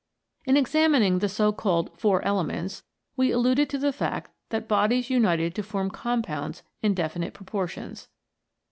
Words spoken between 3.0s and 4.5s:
we alluded to the fact